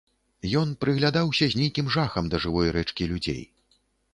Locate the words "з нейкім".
1.53-1.91